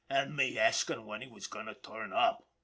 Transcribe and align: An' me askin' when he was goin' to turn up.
An' 0.09 0.35
me 0.35 0.57
askin' 0.57 1.05
when 1.05 1.21
he 1.21 1.27
was 1.27 1.45
goin' 1.45 1.67
to 1.67 1.75
turn 1.75 2.11
up. 2.11 2.47